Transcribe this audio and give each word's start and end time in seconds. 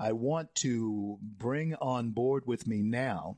I 0.00 0.12
want 0.12 0.54
to 0.56 1.18
bring 1.20 1.74
on 1.74 2.10
board 2.10 2.46
with 2.46 2.66
me 2.66 2.82
now 2.82 3.36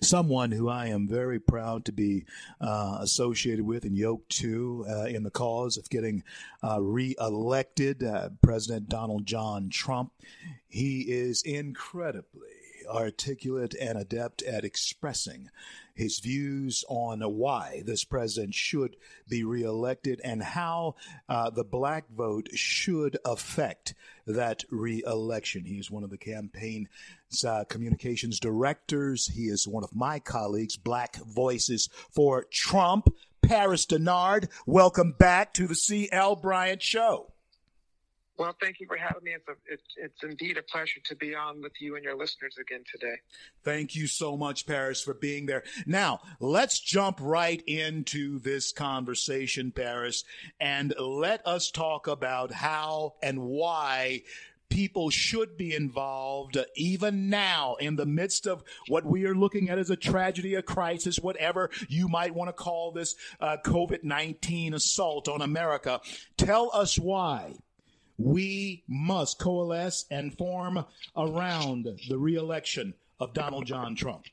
someone 0.00 0.50
who 0.50 0.68
I 0.68 0.86
am 0.86 1.08
very 1.08 1.38
proud 1.38 1.84
to 1.86 1.92
be 1.92 2.24
uh, 2.60 2.98
associated 3.00 3.64
with 3.64 3.84
and 3.84 3.96
yoked 3.96 4.30
to 4.38 4.84
uh, 4.88 5.04
in 5.04 5.22
the 5.22 5.30
cause 5.30 5.76
of 5.76 5.90
getting 5.90 6.22
uh, 6.62 6.80
reelected, 6.80 8.02
uh, 8.02 8.30
President 8.42 8.88
Donald 8.88 9.26
John 9.26 9.70
Trump. 9.70 10.12
He 10.68 11.02
is 11.02 11.42
incredibly 11.42 12.59
articulate 12.90 13.74
and 13.80 13.98
adept 13.98 14.42
at 14.42 14.64
expressing 14.64 15.50
his 15.94 16.18
views 16.18 16.84
on 16.88 17.20
why 17.20 17.82
this 17.84 18.04
president 18.04 18.54
should 18.54 18.96
be 19.28 19.44
reelected 19.44 20.20
and 20.24 20.42
how 20.42 20.94
uh, 21.28 21.50
the 21.50 21.64
black 21.64 22.04
vote 22.10 22.48
should 22.54 23.18
affect 23.24 23.94
that 24.26 24.64
reelection. 24.70 25.64
He 25.64 25.78
is 25.78 25.90
one 25.90 26.04
of 26.04 26.10
the 26.10 26.18
campaign 26.18 26.88
uh, 27.46 27.64
communications 27.68 28.40
directors. 28.40 29.28
He 29.28 29.44
is 29.44 29.68
one 29.68 29.84
of 29.84 29.94
my 29.94 30.18
colleagues, 30.18 30.76
Black 30.76 31.16
Voices 31.16 31.88
for 32.10 32.46
Trump. 32.50 33.08
Paris 33.42 33.86
Dennard, 33.86 34.48
welcome 34.66 35.12
back 35.18 35.54
to 35.54 35.66
the 35.66 35.74
C.L. 35.74 36.36
Bryant 36.36 36.82
Show. 36.82 37.32
Well, 38.40 38.56
thank 38.58 38.80
you 38.80 38.86
for 38.86 38.96
having 38.96 39.22
me. 39.22 39.32
It's, 39.32 39.46
a, 39.48 39.52
it's, 39.70 39.82
it's 39.98 40.22
indeed 40.22 40.56
a 40.56 40.62
pleasure 40.62 40.98
to 41.04 41.14
be 41.14 41.34
on 41.34 41.60
with 41.60 41.74
you 41.78 41.96
and 41.96 42.02
your 42.02 42.16
listeners 42.16 42.56
again 42.58 42.84
today. 42.90 43.16
Thank 43.64 43.94
you 43.94 44.06
so 44.06 44.34
much, 44.34 44.66
Paris, 44.66 45.02
for 45.02 45.12
being 45.12 45.44
there. 45.44 45.62
Now, 45.84 46.20
let's 46.40 46.80
jump 46.80 47.18
right 47.20 47.62
into 47.66 48.38
this 48.38 48.72
conversation, 48.72 49.72
Paris, 49.72 50.24
and 50.58 50.94
let 50.98 51.46
us 51.46 51.70
talk 51.70 52.06
about 52.06 52.50
how 52.50 53.16
and 53.22 53.42
why 53.42 54.22
people 54.70 55.10
should 55.10 55.58
be 55.58 55.74
involved 55.74 56.56
uh, 56.56 56.64
even 56.76 57.28
now 57.28 57.74
in 57.74 57.96
the 57.96 58.06
midst 58.06 58.46
of 58.46 58.64
what 58.88 59.04
we 59.04 59.26
are 59.26 59.34
looking 59.34 59.68
at 59.68 59.78
as 59.78 59.90
a 59.90 59.96
tragedy, 59.96 60.54
a 60.54 60.62
crisis, 60.62 61.18
whatever 61.18 61.68
you 61.90 62.08
might 62.08 62.34
want 62.34 62.48
to 62.48 62.54
call 62.54 62.90
this 62.90 63.16
uh, 63.38 63.58
COVID 63.62 64.02
19 64.02 64.72
assault 64.72 65.28
on 65.28 65.42
America. 65.42 66.00
Tell 66.38 66.70
us 66.72 66.98
why 66.98 67.56
we 68.20 68.82
must 68.86 69.38
coalesce 69.38 70.04
and 70.10 70.36
form 70.36 70.84
around 71.16 71.88
the 72.08 72.18
reelection 72.18 72.94
of 73.18 73.32
Donald 73.32 73.66
John 73.66 73.94
Trump? 73.94 74.26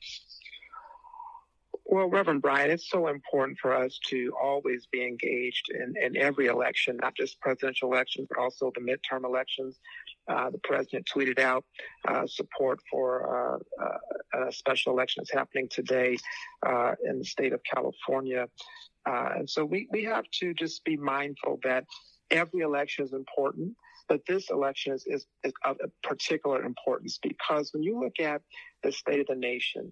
Well, 1.89 2.09
Reverend 2.09 2.41
Bryant, 2.41 2.69
it's 2.69 2.89
so 2.89 3.07
important 3.07 3.59
for 3.59 3.73
us 3.73 3.97
to 4.07 4.33
always 4.41 4.85
be 4.91 5.05
engaged 5.05 5.69
in, 5.69 5.95
in 5.95 6.17
every 6.17 6.47
election, 6.47 6.97
not 7.01 7.15
just 7.15 7.39
presidential 7.39 7.93
elections, 7.93 8.27
but 8.29 8.37
also 8.37 8.73
the 8.75 8.81
midterm 8.81 9.23
elections. 9.23 9.79
Uh, 10.27 10.49
the 10.49 10.57
president 10.57 11.07
tweeted 11.07 11.39
out 11.39 11.63
uh, 12.05 12.27
support 12.27 12.79
for 12.91 13.55
uh, 13.79 13.83
uh 13.83 14.47
a 14.47 14.51
special 14.51 14.91
election 14.91 15.21
that's 15.21 15.31
happening 15.31 15.69
today 15.71 16.17
uh, 16.65 16.91
in 17.05 17.19
the 17.19 17.25
state 17.25 17.53
of 17.53 17.61
California. 17.63 18.47
Uh, 19.09 19.29
and 19.37 19.49
so 19.49 19.63
we, 19.63 19.87
we 19.89 20.03
have 20.03 20.25
to 20.31 20.53
just 20.53 20.83
be 20.83 20.97
mindful 20.97 21.57
that 21.63 21.85
every 22.31 22.61
election 22.61 23.05
is 23.05 23.13
important, 23.13 23.75
but 24.07 24.21
this 24.27 24.49
election 24.49 24.93
is, 24.93 25.05
is, 25.05 25.25
is 25.43 25.53
of 25.65 25.77
particular 26.03 26.63
importance 26.63 27.19
because 27.21 27.73
when 27.73 27.83
you 27.83 27.99
look 27.99 28.19
at 28.19 28.41
the 28.83 28.91
state 28.91 29.19
of 29.19 29.27
the 29.27 29.35
nation, 29.35 29.91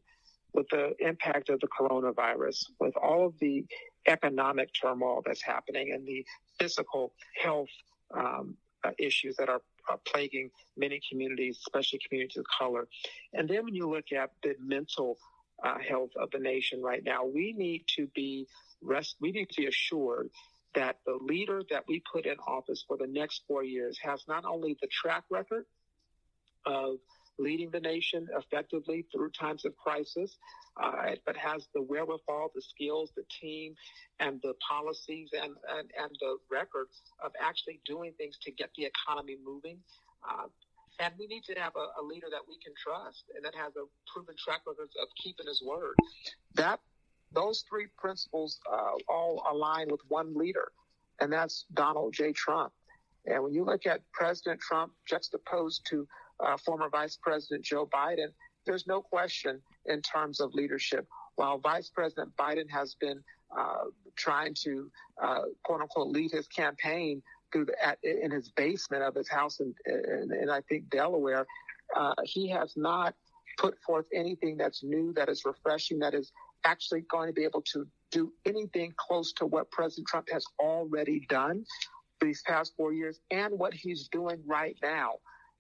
with 0.53 0.67
the 0.69 0.95
impact 0.99 1.49
of 1.49 1.59
the 1.59 1.67
coronavirus, 1.67 2.65
with 2.79 2.95
all 2.95 3.27
of 3.27 3.33
the 3.39 3.65
economic 4.07 4.69
turmoil 4.73 5.21
that's 5.25 5.41
happening 5.41 5.91
and 5.93 6.07
the 6.07 6.25
physical 6.57 7.11
health 7.41 7.69
um, 8.17 8.55
uh, 8.85 8.91
issues 8.97 9.35
that 9.35 9.49
are, 9.49 9.61
are, 9.89 9.99
plaguing 10.07 10.49
many 10.77 11.01
communities, 11.09 11.57
especially 11.59 11.99
communities 12.07 12.37
of 12.37 12.45
color. 12.57 12.87
And 13.33 13.49
then 13.49 13.65
when 13.65 13.75
you 13.75 13.89
look 13.89 14.11
at 14.11 14.31
the 14.43 14.55
mental 14.59 15.17
uh, 15.63 15.77
health 15.79 16.11
of 16.15 16.31
the 16.31 16.39
nation 16.39 16.81
right 16.81 17.03
now, 17.03 17.25
we 17.25 17.53
need 17.57 17.83
to 17.97 18.07
be 18.15 18.47
rest, 18.81 19.15
we 19.19 19.31
need 19.31 19.49
to 19.49 19.61
be 19.61 19.67
assured 19.67 20.29
that 20.75 20.97
the 21.05 21.17
leader 21.21 21.63
that 21.69 21.83
we 21.87 22.03
put 22.11 22.25
in 22.25 22.35
office 22.47 22.83
for 22.87 22.97
the 22.97 23.07
next 23.07 23.43
four 23.47 23.63
years 23.63 23.97
has 24.03 24.23
not 24.27 24.45
only 24.45 24.77
the 24.81 24.87
track 24.87 25.23
record 25.29 25.65
of 26.65 26.97
leading 27.37 27.69
the 27.71 27.79
nation 27.79 28.27
effectively 28.37 29.05
through 29.13 29.29
times 29.31 29.65
of 29.65 29.75
crisis, 29.75 30.37
uh, 30.81 31.11
but 31.25 31.35
has 31.35 31.67
the 31.73 31.81
wherewithal, 31.81 32.51
the 32.53 32.61
skills, 32.61 33.11
the 33.15 33.23
team, 33.41 33.73
and 34.19 34.39
the 34.41 34.53
policies 34.67 35.29
and, 35.33 35.53
and, 35.77 35.91
and 35.99 36.11
the 36.19 36.37
record 36.51 36.87
of 37.23 37.31
actually 37.41 37.79
doing 37.85 38.13
things 38.17 38.37
to 38.41 38.51
get 38.51 38.69
the 38.77 38.85
economy 38.85 39.37
moving. 39.43 39.77
Uh, 40.29 40.47
and 40.99 41.13
we 41.19 41.27
need 41.27 41.43
to 41.43 41.53
have 41.59 41.73
a, 41.75 42.01
a, 42.01 42.03
leader 42.03 42.27
that 42.31 42.39
we 42.47 42.55
can 42.63 42.73
trust 42.81 43.25
and 43.35 43.43
that 43.43 43.53
has 43.53 43.73
a 43.75 43.83
proven 44.11 44.35
track 44.39 44.61
record 44.65 44.87
of 45.01 45.07
keeping 45.21 45.45
his 45.45 45.61
word. 45.65 45.95
That 46.55 46.79
those 47.35 47.63
three 47.69 47.87
principles 47.97 48.59
uh, 48.71 48.93
all 49.07 49.43
align 49.51 49.87
with 49.89 50.01
one 50.07 50.35
leader, 50.35 50.71
and 51.19 51.31
that's 51.31 51.65
Donald 51.73 52.13
J. 52.13 52.31
Trump. 52.31 52.71
And 53.25 53.43
when 53.43 53.53
you 53.53 53.63
look 53.63 53.85
at 53.85 54.01
President 54.13 54.59
Trump 54.59 54.91
juxtaposed 55.07 55.85
to 55.89 56.07
uh, 56.39 56.57
former 56.57 56.89
Vice 56.89 57.17
President 57.21 57.63
Joe 57.63 57.85
Biden, 57.85 58.27
there's 58.65 58.87
no 58.87 59.01
question 59.01 59.61
in 59.85 60.01
terms 60.01 60.39
of 60.39 60.53
leadership. 60.53 61.07
While 61.35 61.57
Vice 61.59 61.89
President 61.89 62.35
Biden 62.37 62.69
has 62.69 62.95
been 62.95 63.21
uh, 63.55 63.85
trying 64.15 64.53
to 64.63 64.89
uh, 65.21 65.41
quote 65.63 65.81
unquote 65.81 66.09
lead 66.09 66.31
his 66.31 66.47
campaign 66.47 67.21
through 67.51 67.65
the, 67.65 67.85
at, 67.85 67.97
in 68.03 68.31
his 68.31 68.49
basement 68.49 69.03
of 69.03 69.15
his 69.15 69.29
house 69.29 69.59
in, 69.59 69.73
in, 69.85 70.29
in 70.41 70.49
I 70.49 70.61
think 70.61 70.89
Delaware, 70.89 71.45
uh, 71.95 72.13
he 72.23 72.49
has 72.49 72.73
not 72.75 73.15
put 73.57 73.79
forth 73.81 74.05
anything 74.13 74.57
that's 74.57 74.83
new, 74.83 75.13
that 75.13 75.29
is 75.29 75.45
refreshing, 75.45 75.99
that 75.99 76.13
is 76.13 76.31
actually 76.65 77.01
going 77.09 77.27
to 77.27 77.33
be 77.33 77.43
able 77.43 77.61
to 77.61 77.87
do 78.11 78.33
anything 78.45 78.93
close 78.97 79.33
to 79.33 79.45
what 79.45 79.69
President 79.71 80.07
Trump 80.07 80.27
has 80.31 80.45
already 80.59 81.25
done 81.29 81.65
these 82.21 82.41
past 82.43 82.73
four 82.77 82.93
years 82.93 83.19
and 83.31 83.57
what 83.57 83.73
he's 83.73 84.07
doing 84.07 84.41
right 84.45 84.77
now. 84.81 85.15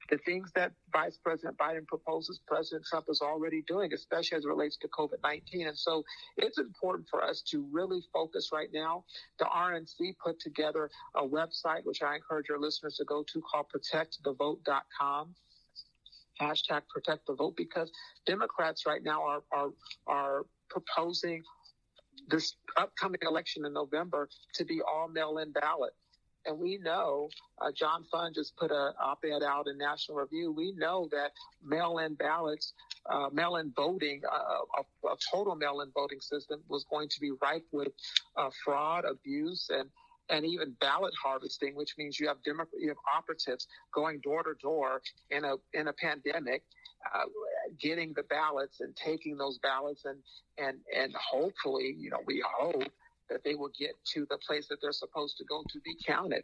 The 0.09 0.19
things 0.19 0.51
that 0.53 0.71
Vice 0.93 1.17
President 1.17 1.57
Biden 1.57 1.87
proposes, 1.87 2.39
President 2.47 2.85
Trump 2.85 3.07
is 3.09 3.21
already 3.21 3.63
doing, 3.67 3.91
especially 3.91 4.37
as 4.37 4.45
it 4.45 4.47
relates 4.47 4.77
to 4.77 4.87
COVID 4.89 5.21
19. 5.23 5.67
And 5.67 5.77
so 5.77 6.03
it's 6.37 6.59
important 6.59 7.07
for 7.09 7.23
us 7.23 7.41
to 7.49 7.65
really 7.71 8.03
focus 8.13 8.51
right 8.53 8.69
now. 8.71 9.03
The 9.39 9.45
RNC 9.45 10.15
put 10.23 10.39
together 10.39 10.91
a 11.15 11.23
website, 11.23 11.85
which 11.85 12.03
I 12.03 12.15
encourage 12.15 12.49
your 12.49 12.59
listeners 12.59 12.97
to 12.97 13.05
go 13.05 13.23
to 13.33 13.41
called 13.41 13.65
protectthevote.com 13.75 15.35
hashtag 16.41 16.81
protect 16.89 17.25
the 17.27 17.33
vote 17.33 17.55
because 17.55 17.91
Democrats 18.25 18.85
right 18.85 19.03
now 19.03 19.23
are 19.23 19.41
are 19.51 19.69
are 20.07 20.45
proposing 20.69 21.43
this 22.29 22.55
upcoming 22.77 23.19
election 23.23 23.65
in 23.65 23.73
November 23.73 24.29
to 24.55 24.65
be 24.65 24.81
all 24.81 25.07
mail-in 25.07 25.51
ballot. 25.51 25.93
And 26.45 26.59
we 26.59 26.77
know, 26.77 27.29
uh, 27.59 27.71
John 27.71 28.05
Fund 28.11 28.35
just 28.35 28.55
put 28.55 28.71
an 28.71 28.93
op-ed 29.01 29.41
out 29.43 29.67
in 29.67 29.77
National 29.77 30.19
Review. 30.19 30.51
We 30.51 30.73
know 30.73 31.09
that 31.11 31.31
mail-in 31.63 32.13
ballots, 32.15 32.73
uh, 33.09 33.29
mail-in 33.33 33.73
voting, 33.75 34.21
uh, 34.31 34.81
a, 35.07 35.07
a, 35.07 35.15
total 35.31 35.55
mail-in 35.55 35.91
voting 35.91 36.21
system 36.21 36.61
was 36.67 36.85
going 36.89 37.09
to 37.09 37.19
be 37.19 37.31
ripe 37.41 37.65
with 37.71 37.87
uh, 38.37 38.49
fraud, 38.63 39.05
abuse, 39.05 39.69
and 39.71 39.89
and 40.29 40.45
even 40.45 40.75
ballot 40.81 41.13
harvesting, 41.21 41.75
which 41.75 41.95
means 41.97 42.19
you 42.19 42.27
have 42.27 42.41
Demo- 42.43 42.65
you 42.77 42.89
have 42.89 42.97
operatives 43.15 43.67
going 43.93 44.19
door 44.21 44.43
to 44.43 44.53
door 44.61 45.01
in 45.31 45.45
a 45.45 45.55
in 45.73 45.87
a 45.87 45.93
pandemic 45.93 46.63
uh, 47.13 47.25
getting 47.79 48.13
the 48.13 48.23
ballots 48.23 48.81
and 48.81 48.95
taking 48.95 49.37
those 49.37 49.59
ballots 49.59 50.05
and 50.05 50.17
and 50.57 50.77
and 50.95 51.13
hopefully, 51.15 51.95
you 51.97 52.09
know, 52.09 52.21
we 52.25 52.43
hope 52.57 52.83
that 53.29 53.43
they 53.43 53.55
will 53.55 53.71
get 53.77 53.91
to 54.13 54.25
the 54.29 54.37
place 54.45 54.67
that 54.67 54.77
they're 54.81 54.91
supposed 54.91 55.37
to 55.37 55.43
go 55.45 55.63
to 55.69 55.79
be 55.81 55.95
counted. 56.05 56.43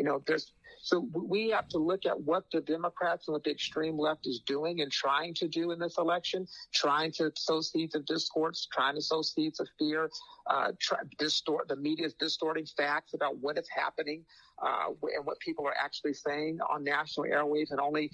You 0.00 0.06
know, 0.06 0.22
there's 0.26 0.50
so 0.82 1.06
we 1.12 1.50
have 1.50 1.68
to 1.68 1.78
look 1.78 2.06
at 2.06 2.18
what 2.18 2.44
the 2.50 2.62
Democrats 2.62 3.28
and 3.28 3.34
what 3.34 3.44
the 3.44 3.50
extreme 3.50 3.98
left 3.98 4.26
is 4.26 4.40
doing 4.46 4.80
and 4.80 4.90
trying 4.90 5.34
to 5.34 5.46
do 5.46 5.72
in 5.72 5.78
this 5.78 5.98
election, 5.98 6.46
trying 6.72 7.12
to 7.18 7.30
sow 7.36 7.60
seeds 7.60 7.94
of 7.94 8.06
discord, 8.06 8.56
trying 8.72 8.94
to 8.94 9.02
sow 9.02 9.20
seeds 9.20 9.60
of 9.60 9.68
fear, 9.78 10.08
uh, 10.48 10.72
try, 10.80 11.00
distort 11.18 11.68
the 11.68 11.76
media 11.76 12.06
is 12.06 12.14
distorting 12.14 12.64
facts 12.64 13.12
about 13.12 13.36
what 13.42 13.58
is 13.58 13.68
happening 13.68 14.24
uh, 14.62 14.86
and 15.14 15.26
what 15.26 15.38
people 15.40 15.66
are 15.66 15.76
actually 15.78 16.14
saying 16.14 16.58
on 16.70 16.82
national 16.82 17.26
airwaves 17.26 17.72
and 17.72 17.78
only 17.78 18.10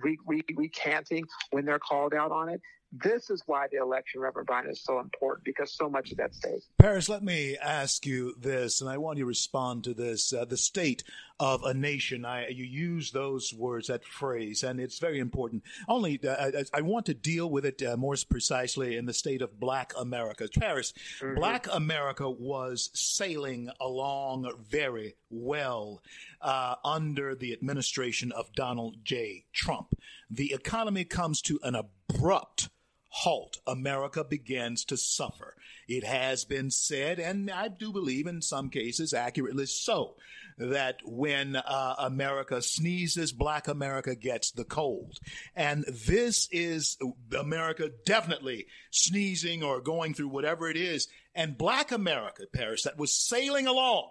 re- 0.00 0.18
re- 0.28 0.44
recanting 0.54 1.24
when 1.50 1.64
they're 1.64 1.80
called 1.80 2.14
out 2.14 2.30
on 2.30 2.48
it. 2.48 2.60
This 2.92 3.30
is 3.30 3.42
why 3.46 3.68
the 3.70 3.78
election, 3.78 4.20
Reverend 4.20 4.48
Bryant, 4.48 4.68
is 4.68 4.82
so 4.82 4.98
important 4.98 5.44
because 5.44 5.72
so 5.72 5.88
much 5.88 6.10
is 6.10 6.18
at 6.18 6.34
stake. 6.34 6.62
Paris, 6.76 7.08
let 7.08 7.22
me 7.22 7.56
ask 7.56 8.04
you 8.04 8.34
this, 8.36 8.80
and 8.80 8.90
I 8.90 8.98
want 8.98 9.18
you 9.18 9.24
to 9.24 9.28
respond 9.28 9.84
to 9.84 9.94
this. 9.94 10.32
Uh, 10.32 10.44
the 10.44 10.56
state 10.56 11.04
of 11.38 11.62
a 11.62 11.72
nation, 11.72 12.24
I, 12.24 12.48
you 12.48 12.64
use 12.64 13.12
those 13.12 13.54
words, 13.54 13.86
that 13.86 14.04
phrase, 14.04 14.64
and 14.64 14.80
it's 14.80 14.98
very 14.98 15.20
important. 15.20 15.62
Only 15.88 16.18
uh, 16.26 16.50
I, 16.74 16.78
I, 16.78 16.80
want 16.80 17.06
to 17.06 17.14
deal 17.14 17.48
with 17.48 17.64
it 17.64 17.80
uh, 17.80 17.96
more 17.96 18.16
precisely 18.28 18.96
in 18.96 19.06
the 19.06 19.14
state 19.14 19.40
of 19.40 19.60
Black 19.60 19.92
America. 19.96 20.48
Paris, 20.58 20.92
mm-hmm. 21.20 21.36
Black 21.36 21.68
America 21.72 22.28
was 22.28 22.90
sailing 22.92 23.70
along 23.80 24.52
very 24.68 25.14
well 25.30 26.02
uh, 26.40 26.74
under 26.84 27.36
the 27.36 27.52
administration 27.52 28.32
of 28.32 28.52
Donald 28.54 28.96
J. 29.04 29.44
Trump. 29.52 29.94
The 30.28 30.52
economy 30.52 31.04
comes 31.04 31.40
to 31.42 31.60
an 31.62 31.76
abrupt 31.76 32.68
halt, 33.10 33.58
America 33.66 34.24
begins 34.24 34.84
to 34.86 34.96
suffer. 34.96 35.56
It 35.88 36.04
has 36.04 36.44
been 36.44 36.70
said, 36.70 37.18
and 37.18 37.50
I 37.50 37.68
do 37.68 37.92
believe 37.92 38.26
in 38.26 38.42
some 38.42 38.70
cases 38.70 39.12
accurately 39.12 39.66
so, 39.66 40.14
that 40.58 40.98
when 41.04 41.56
uh, 41.56 41.94
America 41.98 42.62
sneezes, 42.62 43.32
black 43.32 43.66
America 43.66 44.14
gets 44.14 44.52
the 44.52 44.64
cold. 44.64 45.18
And 45.56 45.84
this 45.88 46.48
is 46.52 46.96
America 47.36 47.90
definitely 48.04 48.66
sneezing 48.90 49.62
or 49.62 49.80
going 49.80 50.14
through 50.14 50.28
whatever 50.28 50.68
it 50.68 50.76
is. 50.76 51.08
And 51.34 51.58
black 51.58 51.90
America, 51.90 52.44
Paris, 52.52 52.82
that 52.84 52.98
was 52.98 53.12
sailing 53.12 53.66
along, 53.66 54.10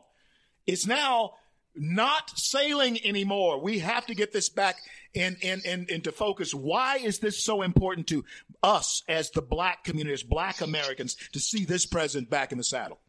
is 0.65 0.87
now 0.87 1.33
not 1.75 2.37
sailing 2.37 2.99
anymore. 3.05 3.61
We 3.61 3.79
have 3.79 4.05
to 4.07 4.15
get 4.15 4.31
this 4.31 4.49
back 4.49 4.77
in, 5.13 5.37
in, 5.41 5.61
in, 5.65 5.85
into 5.89 6.11
focus. 6.11 6.53
Why 6.53 6.97
is 6.97 7.19
this 7.19 7.43
so 7.43 7.61
important 7.61 8.07
to 8.07 8.25
us 8.63 9.03
as 9.07 9.31
the 9.31 9.41
black 9.41 9.83
community, 9.83 10.13
as 10.13 10.23
black 10.23 10.61
Americans, 10.61 11.15
to 11.33 11.39
see 11.39 11.65
this 11.65 11.85
president 11.85 12.29
back 12.29 12.51
in 12.51 12.57
the 12.57 12.63
saddle? 12.63 12.99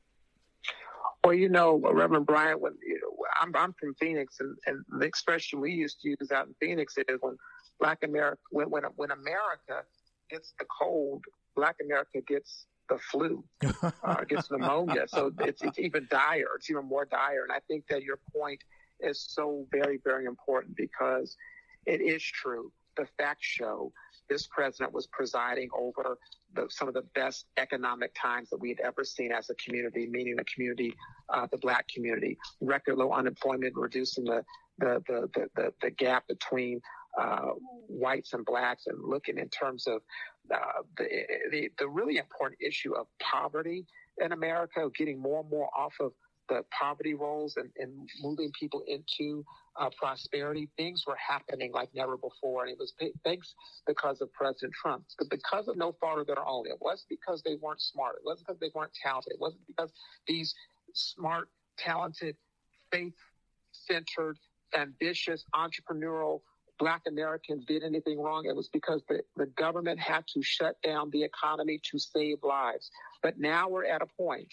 Well, 1.25 1.35
you 1.35 1.49
know, 1.49 1.79
Reverend 1.79 2.27
Bryant, 2.27 2.61
when 2.61 2.73
you 2.83 2.99
know, 3.01 3.25
I'm, 3.41 3.55
I'm 3.55 3.75
from 3.75 3.95
Phoenix, 3.95 4.41
and, 4.41 4.57
and 4.67 4.85
the 4.89 5.07
expression 5.07 5.61
we 5.61 5.73
used 5.73 6.01
to 6.01 6.09
use 6.09 6.31
out 6.33 6.47
in 6.47 6.55
Phoenix 6.61 6.97
is 6.97 7.19
when 7.21 7.37
Black 7.79 7.99
America, 8.03 8.41
when 8.51 8.71
when, 8.71 8.85
when 8.97 9.11
America 9.11 9.85
gets 10.31 10.55
the 10.59 10.65
cold, 10.65 11.25
Black 11.57 11.77
America 11.85 12.21
gets 12.27 12.67
the 12.91 12.99
flu, 12.99 13.43
uh, 14.03 14.25
gets 14.29 14.51
pneumonia. 14.51 15.07
So 15.09 15.33
it's, 15.41 15.63
it's 15.63 15.79
even 15.79 16.07
dire. 16.11 16.49
It's 16.57 16.69
even 16.69 16.85
more 16.85 17.07
dire. 17.07 17.45
And 17.45 17.53
I 17.53 17.61
think 17.69 17.85
that 17.89 18.03
your 18.03 18.19
point 18.37 18.63
is 18.99 19.25
so 19.31 19.67
very, 19.71 19.99
very 20.05 20.27
important 20.27 20.77
because 20.77 21.37
it 21.87 22.03
is 22.03 22.23
true. 22.23 22.71
The 22.97 23.07
facts 23.17 23.47
show 23.47 23.93
this 24.29 24.47
president 24.49 24.93
was 24.93 25.07
presiding 25.07 25.69
over 25.73 26.19
the, 26.55 26.67
some 26.69 26.89
of 26.89 26.95
the 26.95 27.05
best 27.15 27.47
economic 27.57 28.15
times 28.21 28.51
that 28.51 28.59
we 28.59 28.69
had 28.71 28.81
ever 28.81 29.05
seen 29.05 29.33
as 29.33 29.49
a 29.51 29.55
community, 29.55 30.07
meaning 30.11 30.37
the 30.37 30.45
community, 30.53 30.95
uh, 31.33 31.47
the 31.51 31.59
black 31.59 31.87
community, 31.89 32.37
record 32.61 32.97
low 32.97 33.13
unemployment, 33.13 33.73
reducing 33.77 34.25
the, 34.25 34.45
the, 34.79 35.03
the, 35.07 35.49
the, 35.55 35.73
the 35.81 35.91
gap 35.91 36.27
between 36.29 36.81
uh, 37.19 37.51
whites 37.89 38.33
and 38.33 38.45
blacks 38.45 38.87
and 38.87 38.99
looking 39.03 39.39
in 39.39 39.49
terms 39.49 39.87
of 39.87 40.03
uh, 40.55 40.83
the, 40.97 41.07
the, 41.51 41.71
the 41.79 41.89
really 41.89 42.19
important 42.19 42.61
issue 42.61 42.95
of 42.95 43.07
poverty 43.21 43.87
in 44.19 44.33
America, 44.33 44.89
getting 44.97 45.21
more 45.21 45.41
and 45.41 45.51
more 45.51 45.69
off 45.77 45.95
of 46.01 46.13
the 46.49 46.65
poverty 46.77 47.15
rolls 47.15 47.57
and, 47.57 47.71
and 47.79 48.09
moving 48.21 48.51
people 48.59 48.83
into 48.89 49.45
uh, 49.81 49.89
prosperity, 49.97 50.69
things 50.77 51.05
were 51.07 51.17
happening 51.17 51.71
like 51.73 51.89
never 51.95 52.17
before. 52.17 52.65
And 52.65 52.73
it 52.73 52.79
was 52.79 52.93
thanks 53.25 53.55
because 53.87 54.21
of 54.21 54.33
President 54.33 54.73
Trump, 54.75 55.05
but 55.17 55.31
because 55.31 55.69
of 55.69 55.77
no 55.77 55.95
fault 56.01 56.19
of 56.19 56.27
their 56.27 56.45
own. 56.47 56.67
It 56.67 56.79
wasn't 56.81 57.09
because 57.09 57.43
they 57.43 57.57
weren't 57.63 57.81
smart. 57.81 58.17
It 58.17 58.23
wasn't 58.25 58.49
because 58.49 58.61
they 58.61 58.71
weren't 58.75 58.93
talented. 59.01 59.35
It 59.35 59.41
wasn't 59.41 59.67
because 59.69 59.93
these 60.27 60.55
smart, 60.93 61.49
talented, 61.79 62.37
faith 62.91 63.15
centered, 63.73 64.37
ambitious, 64.77 65.45
entrepreneurial 65.55 66.41
black 66.81 67.03
Americans 67.07 67.65
did 67.67 67.85
anything 67.85 68.19
wrong, 68.19 68.47
it 68.47 68.57
was 68.57 68.69
because 68.73 69.03
the, 69.09 69.21
the 69.37 69.47
government 69.47 70.01
had 70.01 70.27
to 70.35 70.43
shut 70.43 70.77
down 70.83 71.11
the 71.11 71.23
economy 71.23 71.81
to 71.93 71.99
save 71.99 72.39
lives. 72.43 72.91
But 73.23 73.39
now 73.39 73.69
we're 73.69 73.85
at 73.85 74.03
a 74.03 74.07
point 74.07 74.49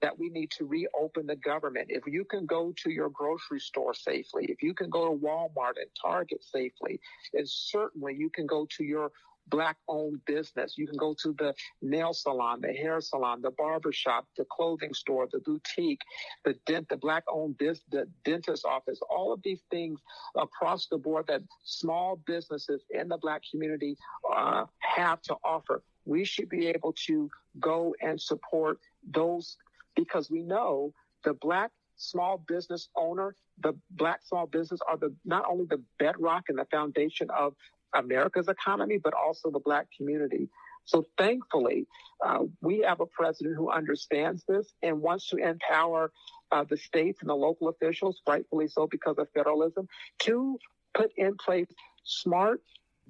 that 0.00 0.18
we 0.18 0.28
need 0.28 0.50
to 0.52 0.64
reopen 0.64 1.26
the 1.26 1.36
government. 1.36 1.86
If 1.88 2.04
you 2.06 2.24
can 2.24 2.46
go 2.46 2.72
to 2.82 2.90
your 2.90 3.10
grocery 3.10 3.58
store 3.58 3.94
safely, 3.94 4.46
if 4.48 4.62
you 4.62 4.72
can 4.72 4.88
go 4.88 5.08
to 5.08 5.18
Walmart 5.18 5.76
and 5.76 5.90
Target 6.00 6.44
safely, 6.44 7.00
and 7.32 7.48
certainly 7.48 8.14
you 8.14 8.30
can 8.30 8.46
go 8.46 8.66
to 8.76 8.84
your 8.84 9.10
black 9.48 9.76
owned 9.88 10.24
business. 10.24 10.76
You 10.76 10.86
can 10.86 10.96
go 10.96 11.14
to 11.22 11.34
the 11.38 11.54
nail 11.82 12.12
salon, 12.12 12.60
the 12.60 12.72
hair 12.72 13.00
salon, 13.00 13.42
the 13.42 13.50
barber 13.50 13.92
shop, 13.92 14.26
the 14.36 14.44
clothing 14.50 14.94
store, 14.94 15.28
the 15.30 15.40
boutique, 15.40 16.00
the 16.44 16.54
dent, 16.66 16.88
the 16.88 16.96
black 16.96 17.24
owned 17.28 17.58
business, 17.58 17.84
the 17.90 18.08
dentist 18.24 18.64
office, 18.64 19.00
all 19.10 19.32
of 19.32 19.40
these 19.42 19.62
things 19.70 20.00
across 20.36 20.86
the 20.86 20.98
board 20.98 21.26
that 21.28 21.42
small 21.64 22.16
businesses 22.26 22.82
in 22.90 23.08
the 23.08 23.18
black 23.18 23.42
community 23.50 23.96
uh, 24.34 24.64
have 24.78 25.20
to 25.22 25.36
offer. 25.44 25.82
We 26.04 26.24
should 26.24 26.48
be 26.48 26.66
able 26.68 26.94
to 27.06 27.30
go 27.60 27.94
and 28.00 28.20
support 28.20 28.78
those 29.10 29.56
because 29.96 30.30
we 30.30 30.42
know 30.42 30.92
the 31.24 31.34
black 31.34 31.70
small 31.96 32.38
business 32.38 32.88
owner, 32.96 33.34
the 33.62 33.74
black 33.92 34.20
small 34.24 34.46
business 34.46 34.80
are 34.88 34.96
the 34.96 35.14
not 35.24 35.44
only 35.48 35.64
the 35.66 35.82
bedrock 35.98 36.44
and 36.48 36.58
the 36.58 36.64
foundation 36.66 37.30
of 37.30 37.54
America's 37.94 38.48
economy, 38.48 38.98
but 39.02 39.14
also 39.14 39.50
the 39.50 39.60
black 39.60 39.86
community. 39.96 40.48
So 40.84 41.06
thankfully, 41.16 41.86
uh, 42.24 42.40
we 42.60 42.80
have 42.80 43.00
a 43.00 43.06
president 43.06 43.56
who 43.56 43.70
understands 43.70 44.44
this 44.46 44.72
and 44.82 45.00
wants 45.00 45.28
to 45.28 45.36
empower 45.36 46.12
uh, 46.52 46.64
the 46.68 46.76
states 46.76 47.20
and 47.20 47.30
the 47.30 47.34
local 47.34 47.68
officials, 47.68 48.20
rightfully 48.28 48.68
so 48.68 48.86
because 48.86 49.16
of 49.18 49.28
federalism, 49.34 49.88
to 50.20 50.58
put 50.92 51.10
in 51.16 51.36
place 51.36 51.68
smart, 52.04 52.60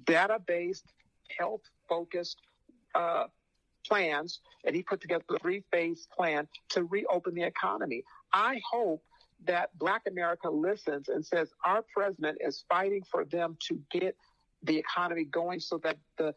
data-based, 0.05 0.85
health-focused 1.37 2.37
uh, 2.95 3.25
plans. 3.85 4.39
And 4.63 4.75
he 4.75 4.81
put 4.81 5.01
together 5.01 5.25
a 5.29 5.39
three-phase 5.39 6.07
plan 6.15 6.47
to 6.69 6.85
reopen 6.85 7.35
the 7.35 7.43
economy. 7.43 8.03
I 8.31 8.61
hope 8.71 9.03
that 9.45 9.77
Black 9.77 10.03
America 10.07 10.49
listens 10.49 11.09
and 11.09 11.25
says 11.25 11.49
our 11.63 11.83
president 11.93 12.37
is 12.39 12.63
fighting 12.69 13.03
for 13.11 13.25
them 13.25 13.57
to 13.67 13.79
get 13.91 14.15
the 14.65 14.77
economy 14.77 15.25
going 15.25 15.59
so 15.59 15.77
that 15.79 15.97
the 16.17 16.33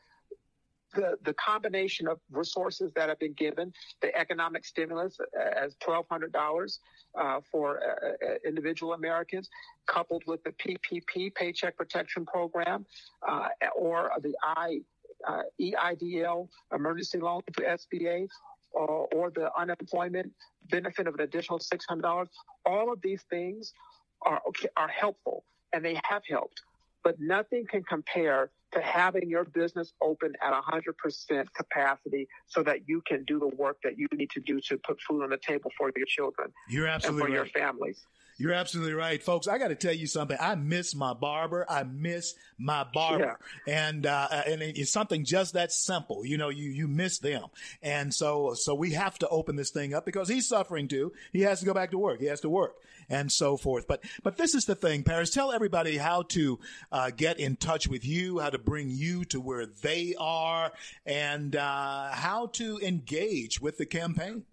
the, 0.94 1.18
the 1.22 1.34
combination 1.34 2.08
of 2.08 2.18
resources 2.30 2.92
that 2.94 3.08
have 3.08 3.18
been 3.18 3.34
given, 3.34 3.72
the 4.00 4.14
economic 4.16 4.64
stimulus 4.64 5.18
uh, 5.20 5.64
as 5.64 5.74
$1,200 5.76 6.78
uh, 7.14 7.40
for 7.50 7.80
uh, 7.82 8.26
uh, 8.26 8.34
individual 8.46 8.94
Americans, 8.94 9.48
coupled 9.86 10.22
with 10.26 10.42
the 10.44 10.50
PPP, 10.52 11.34
Paycheck 11.34 11.76
Protection 11.76 12.24
Program, 12.24 12.86
uh, 13.26 13.48
or 13.76 14.10
the 14.22 14.34
I, 14.42 14.80
uh, 15.26 15.42
EIDL, 15.60 16.48
emergency 16.74 17.18
loan 17.18 17.42
to 17.54 17.62
SBA, 17.62 18.28
or, 18.72 19.08
or 19.14 19.30
the 19.30 19.50
unemployment 19.58 20.32
benefit 20.70 21.06
of 21.06 21.14
an 21.14 21.20
additional 21.20 21.58
$600, 21.58 22.28
all 22.66 22.92
of 22.92 23.00
these 23.02 23.22
things 23.30 23.72
are, 24.22 24.40
are 24.76 24.88
helpful 24.88 25.44
and 25.72 25.84
they 25.84 25.98
have 26.04 26.22
helped 26.28 26.62
but 27.08 27.18
nothing 27.18 27.64
can 27.66 27.82
compare 27.84 28.50
to 28.70 28.82
having 28.82 29.30
your 29.30 29.44
business 29.44 29.94
open 30.02 30.34
at 30.42 30.52
100% 30.52 31.46
capacity 31.56 32.28
so 32.46 32.62
that 32.62 32.86
you 32.86 33.00
can 33.06 33.24
do 33.24 33.38
the 33.38 33.48
work 33.48 33.78
that 33.82 33.96
you 33.96 34.06
need 34.12 34.28
to 34.28 34.40
do 34.40 34.60
to 34.60 34.76
put 34.86 35.00
food 35.00 35.22
on 35.22 35.30
the 35.30 35.38
table 35.38 35.70
for 35.78 35.90
your 35.96 36.04
children 36.04 36.52
You're 36.68 36.86
absolutely 36.86 37.22
and 37.22 37.26
for 37.26 37.32
right. 37.32 37.54
your 37.54 37.64
families. 37.64 38.04
You're 38.40 38.52
absolutely 38.52 38.94
right, 38.94 39.20
folks. 39.20 39.48
I 39.48 39.58
got 39.58 39.68
to 39.68 39.74
tell 39.74 39.92
you 39.92 40.06
something. 40.06 40.36
I 40.40 40.54
miss 40.54 40.94
my 40.94 41.12
barber. 41.12 41.66
I 41.68 41.82
miss 41.82 42.34
my 42.56 42.84
barber, 42.84 43.36
yeah. 43.66 43.88
and 43.88 44.06
uh, 44.06 44.28
and 44.46 44.62
it's 44.62 44.92
something 44.92 45.24
just 45.24 45.54
that 45.54 45.72
simple. 45.72 46.24
You 46.24 46.38
know, 46.38 46.48
you 46.48 46.70
you 46.70 46.86
miss 46.86 47.18
them, 47.18 47.46
and 47.82 48.14
so 48.14 48.54
so 48.54 48.76
we 48.76 48.92
have 48.92 49.18
to 49.18 49.28
open 49.28 49.56
this 49.56 49.70
thing 49.70 49.92
up 49.92 50.06
because 50.06 50.28
he's 50.28 50.46
suffering 50.46 50.86
too. 50.86 51.12
He 51.32 51.40
has 51.42 51.58
to 51.60 51.66
go 51.66 51.74
back 51.74 51.90
to 51.90 51.98
work. 51.98 52.20
He 52.20 52.26
has 52.26 52.40
to 52.42 52.48
work, 52.48 52.76
and 53.10 53.30
so 53.30 53.56
forth. 53.56 53.88
But 53.88 54.04
but 54.22 54.36
this 54.36 54.54
is 54.54 54.66
the 54.66 54.76
thing, 54.76 55.02
Paris. 55.02 55.30
Tell 55.30 55.50
everybody 55.50 55.96
how 55.96 56.22
to 56.28 56.60
uh, 56.92 57.10
get 57.10 57.40
in 57.40 57.56
touch 57.56 57.88
with 57.88 58.04
you, 58.04 58.38
how 58.38 58.50
to 58.50 58.58
bring 58.58 58.88
you 58.88 59.24
to 59.26 59.40
where 59.40 59.66
they 59.66 60.14
are, 60.16 60.70
and 61.04 61.56
uh, 61.56 62.10
how 62.12 62.46
to 62.52 62.78
engage 62.78 63.60
with 63.60 63.78
the 63.78 63.86
campaign. 63.86 64.44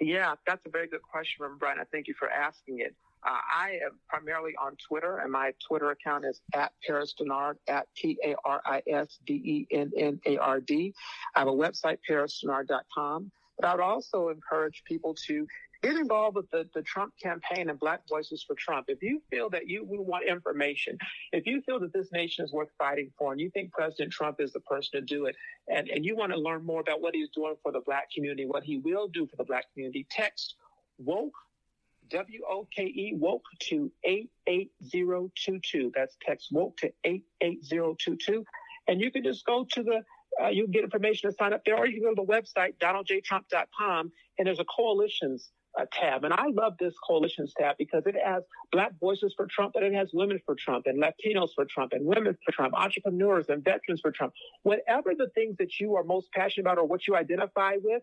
Yeah, 0.00 0.34
that's 0.46 0.64
a 0.66 0.70
very 0.70 0.86
good 0.86 1.02
question, 1.02 1.38
from 1.38 1.58
Bryant. 1.58 1.80
I 1.80 1.84
thank 1.90 2.06
you 2.06 2.14
for 2.18 2.30
asking 2.30 2.80
it. 2.80 2.94
Uh, 3.26 3.30
I 3.30 3.80
am 3.84 3.98
primarily 4.08 4.52
on 4.60 4.76
Twitter, 4.76 5.18
and 5.18 5.32
my 5.32 5.52
Twitter 5.66 5.90
account 5.90 6.24
is 6.24 6.40
at 6.54 6.72
Paris 6.86 7.14
Dennard, 7.18 7.56
at 7.66 7.88
P 7.96 8.16
A 8.24 8.36
R 8.44 8.62
I 8.64 8.80
S 8.88 9.18
D 9.26 9.34
E 9.34 9.66
N 9.74 9.90
N 9.96 10.20
A 10.24 10.38
R 10.38 10.60
D. 10.60 10.94
I 11.34 11.40
have 11.40 11.48
a 11.48 11.52
website, 11.52 11.98
parisdennard.com. 12.08 13.32
But 13.58 13.66
I 13.66 13.74
would 13.74 13.82
also 13.82 14.28
encourage 14.28 14.84
people 14.86 15.16
to 15.26 15.46
Get 15.80 15.94
involved 15.94 16.34
with 16.34 16.50
the, 16.50 16.68
the 16.74 16.82
Trump 16.82 17.12
campaign 17.22 17.70
and 17.70 17.78
Black 17.78 18.00
Voices 18.08 18.42
for 18.42 18.56
Trump. 18.56 18.86
If 18.88 19.00
you 19.00 19.22
feel 19.30 19.48
that 19.50 19.68
you 19.68 19.86
want 19.88 20.26
information, 20.26 20.98
if 21.32 21.46
you 21.46 21.62
feel 21.62 21.78
that 21.78 21.92
this 21.92 22.10
nation 22.10 22.44
is 22.44 22.52
worth 22.52 22.70
fighting 22.76 23.12
for, 23.16 23.30
and 23.30 23.40
you 23.40 23.48
think 23.50 23.70
President 23.70 24.12
Trump 24.12 24.40
is 24.40 24.52
the 24.52 24.58
person 24.60 25.00
to 25.00 25.00
do 25.02 25.26
it, 25.26 25.36
and, 25.68 25.88
and 25.88 26.04
you 26.04 26.16
want 26.16 26.32
to 26.32 26.38
learn 26.38 26.66
more 26.66 26.80
about 26.80 27.00
what 27.00 27.14
he's 27.14 27.28
doing 27.28 27.54
for 27.62 27.70
the 27.70 27.80
Black 27.86 28.10
community, 28.10 28.44
what 28.44 28.64
he 28.64 28.78
will 28.78 29.06
do 29.06 29.28
for 29.28 29.36
the 29.36 29.44
Black 29.44 29.66
community, 29.72 30.04
text 30.10 30.56
woke 30.98 31.34
W 32.10 32.40
O 32.48 32.66
K 32.74 32.82
E 32.84 33.14
woke 33.16 33.44
to 33.60 33.92
88022. 34.02 35.92
That's 35.94 36.16
text 36.20 36.48
woke 36.50 36.76
to 36.78 36.92
88022. 37.04 38.44
And 38.88 39.00
you 39.00 39.12
can 39.12 39.22
just 39.22 39.44
go 39.46 39.64
to 39.72 39.82
the, 39.84 40.02
uh, 40.42 40.48
you 40.48 40.64
can 40.64 40.72
get 40.72 40.82
information 40.84 41.30
to 41.30 41.36
sign 41.36 41.52
up 41.52 41.62
there, 41.64 41.76
or 41.76 41.86
you 41.86 42.00
can 42.00 42.02
go 42.02 42.14
to 42.14 42.26
the 42.26 42.32
website, 42.32 42.74
donaldjtrump.com, 42.78 44.10
and 44.38 44.46
there's 44.46 44.58
a 44.58 44.64
coalitions 44.64 45.50
uh, 45.78 45.84
tab. 45.92 46.24
And 46.24 46.32
I 46.32 46.46
love 46.48 46.74
this 46.78 46.94
coalitions 47.06 47.52
tab 47.58 47.76
because 47.78 48.04
it 48.06 48.16
has 48.24 48.42
Black 48.72 48.92
voices 49.00 49.34
for 49.36 49.46
Trump, 49.46 49.74
and 49.76 49.84
it 49.84 49.94
has 49.94 50.10
women 50.12 50.40
for 50.44 50.54
Trump, 50.54 50.86
and 50.86 51.02
Latinos 51.02 51.50
for 51.54 51.64
Trump, 51.64 51.92
and 51.92 52.04
women 52.04 52.36
for 52.44 52.52
Trump, 52.52 52.74
entrepreneurs 52.74 53.46
and 53.48 53.64
veterans 53.64 54.00
for 54.00 54.10
Trump. 54.10 54.32
Whatever 54.62 55.14
the 55.16 55.28
things 55.34 55.56
that 55.58 55.80
you 55.80 55.96
are 55.96 56.04
most 56.04 56.30
passionate 56.32 56.66
about 56.66 56.78
or 56.78 56.84
what 56.84 57.06
you 57.06 57.16
identify 57.16 57.76
with, 57.82 58.02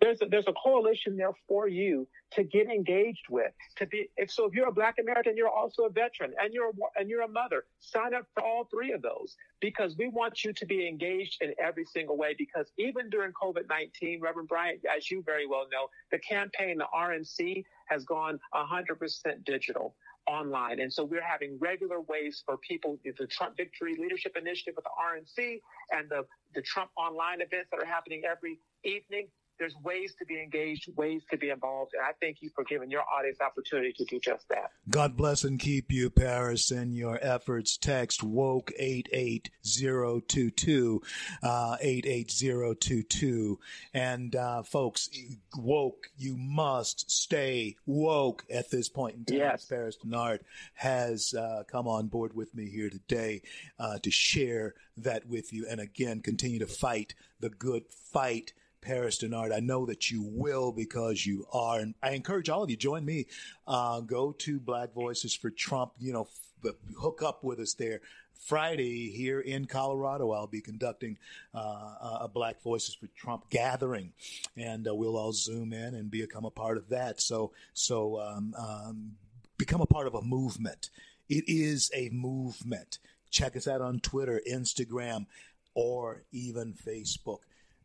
there's 0.00 0.22
a, 0.22 0.26
there's 0.26 0.46
a 0.46 0.52
coalition 0.52 1.16
there 1.16 1.32
for 1.48 1.68
you 1.68 2.06
to 2.32 2.44
get 2.44 2.68
engaged 2.68 3.26
with. 3.28 3.52
To 3.76 3.86
be 3.86 4.08
if 4.16 4.30
so, 4.30 4.46
if 4.46 4.54
you're 4.54 4.68
a 4.68 4.72
Black 4.72 4.96
American, 5.00 5.36
you're 5.36 5.48
also 5.48 5.84
a 5.84 5.90
veteran, 5.90 6.32
and 6.40 6.52
you're 6.54 6.72
and 6.96 7.08
you're 7.08 7.22
a 7.22 7.28
mother. 7.28 7.64
Sign 7.80 8.14
up 8.14 8.26
for 8.34 8.42
all 8.42 8.68
three 8.70 8.92
of 8.92 9.02
those 9.02 9.36
because 9.60 9.96
we 9.96 10.08
want 10.08 10.44
you 10.44 10.52
to 10.52 10.66
be 10.66 10.86
engaged 10.86 11.42
in 11.42 11.52
every 11.62 11.84
single 11.84 12.16
way. 12.16 12.34
Because 12.36 12.70
even 12.78 13.10
during 13.10 13.32
COVID 13.32 13.68
nineteen, 13.68 14.20
Reverend 14.20 14.48
Bryant, 14.48 14.80
as 14.96 15.10
you 15.10 15.22
very 15.24 15.46
well 15.46 15.66
know, 15.72 15.88
the 16.10 16.18
campaign, 16.18 16.78
the 16.78 16.86
RNC, 16.94 17.64
has 17.86 18.04
gone 18.04 18.38
100% 18.54 19.44
digital 19.44 19.94
online. 20.26 20.80
And 20.80 20.92
so 20.92 21.04
we're 21.04 21.22
having 21.22 21.58
regular 21.58 22.00
ways 22.00 22.42
for 22.46 22.56
people, 22.58 22.98
the 23.04 23.26
Trump 23.26 23.56
Victory 23.56 23.96
Leadership 23.98 24.36
Initiative 24.36 24.74
with 24.76 24.84
the 24.84 25.42
RNC 25.42 25.60
and 25.90 26.08
the, 26.08 26.24
the 26.54 26.62
Trump 26.62 26.90
online 26.96 27.40
events 27.40 27.68
that 27.72 27.80
are 27.80 27.86
happening 27.86 28.22
every 28.24 28.60
evening 28.84 29.28
there's 29.58 29.74
ways 29.82 30.14
to 30.18 30.24
be 30.24 30.40
engaged, 30.40 30.88
ways 30.96 31.22
to 31.30 31.36
be 31.36 31.50
involved. 31.50 31.92
And 31.94 32.02
I 32.02 32.12
thank 32.20 32.38
you 32.40 32.50
for 32.54 32.64
giving 32.64 32.90
your 32.90 33.02
audience 33.02 33.40
opportunity 33.40 33.92
to 33.92 34.04
do 34.04 34.18
just 34.18 34.48
that. 34.48 34.70
God 34.88 35.16
bless 35.16 35.44
and 35.44 35.58
keep 35.58 35.92
you, 35.92 36.10
Paris, 36.10 36.70
in 36.70 36.92
your 36.92 37.18
efforts. 37.22 37.76
Text 37.76 38.22
woke 38.22 38.72
88022, 38.78 41.02
uh, 41.42 41.76
88022. 41.80 43.58
And, 43.94 44.36
uh, 44.36 44.62
folks, 44.62 45.08
woke, 45.56 46.08
you 46.16 46.36
must 46.36 47.10
stay 47.10 47.76
woke 47.86 48.44
at 48.50 48.70
this 48.70 48.88
point 48.88 49.16
in 49.16 49.24
time. 49.24 49.38
Yes. 49.38 49.66
Paris 49.66 49.98
Dennard 50.02 50.40
has, 50.74 51.34
uh, 51.34 51.64
come 51.68 51.86
on 51.86 52.08
board 52.08 52.34
with 52.34 52.54
me 52.54 52.68
here 52.68 52.90
today, 52.90 53.42
uh, 53.78 53.98
to 53.98 54.10
share 54.10 54.74
that 54.96 55.26
with 55.26 55.52
you. 55.52 55.66
And 55.68 55.80
again, 55.80 56.20
continue 56.20 56.58
to 56.58 56.66
fight 56.66 57.14
the 57.40 57.50
good 57.50 57.84
fight 57.88 58.52
Paris 58.82 59.18
Dennard. 59.18 59.54
I 59.54 59.60
know 59.60 59.86
that 59.86 60.10
you 60.10 60.22
will 60.22 60.72
because 60.72 61.24
you 61.24 61.46
are. 61.52 61.78
And 61.78 61.94
I 62.02 62.10
encourage 62.10 62.50
all 62.50 62.62
of 62.62 62.68
you, 62.68 62.76
join 62.76 63.04
me. 63.04 63.26
Uh, 63.66 64.00
go 64.00 64.32
to 64.32 64.60
Black 64.60 64.92
Voices 64.92 65.34
for 65.34 65.50
Trump, 65.50 65.92
you 65.98 66.12
know, 66.12 66.28
f- 66.64 66.74
hook 67.00 67.22
up 67.22 67.42
with 67.42 67.60
us 67.60 67.74
there. 67.74 68.00
Friday 68.34 69.10
here 69.10 69.38
in 69.38 69.66
Colorado, 69.66 70.32
I'll 70.32 70.48
be 70.48 70.60
conducting 70.60 71.16
uh, 71.54 72.18
a 72.22 72.28
Black 72.32 72.60
Voices 72.60 72.94
for 72.94 73.06
Trump 73.16 73.48
gathering, 73.50 74.12
and 74.56 74.88
uh, 74.88 74.94
we'll 74.94 75.16
all 75.16 75.32
zoom 75.32 75.72
in 75.72 75.94
and 75.94 76.10
become 76.10 76.44
a 76.44 76.50
part 76.50 76.76
of 76.76 76.88
that. 76.88 77.20
So, 77.20 77.52
so 77.72 78.20
um, 78.20 78.54
um, 78.58 79.12
become 79.58 79.80
a 79.80 79.86
part 79.86 80.08
of 80.08 80.14
a 80.14 80.22
movement. 80.22 80.90
It 81.28 81.44
is 81.46 81.88
a 81.94 82.08
movement. 82.10 82.98
Check 83.30 83.56
us 83.56 83.68
out 83.68 83.80
on 83.80 84.00
Twitter, 84.00 84.42
Instagram, 84.50 85.26
or 85.74 86.24
even 86.32 86.74
Facebook 86.74 87.38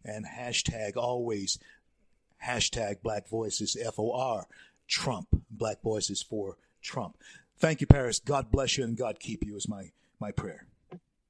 and 0.04 0.26
hashtag 0.26 0.96
always 0.96 1.60
hashtag 2.46 3.02
Black 3.02 3.28
Voices 3.28 3.78
F 3.80 3.96
O 3.98 4.12
R 4.12 4.48
Trump 4.88 5.28
Black 5.50 5.82
Voices 5.82 6.22
for 6.22 6.58
Trump. 6.82 7.18
Thank 7.58 7.82
you, 7.82 7.88
Paris. 7.88 8.20
God 8.20 8.52
bless 8.52 8.78
you 8.78 8.84
and 8.84 8.96
God 8.96 9.20
keep 9.20 9.46
you 9.46 9.56
is 9.56 9.68
my 9.68 9.92
my 10.20 10.32
prayer. 10.32 10.66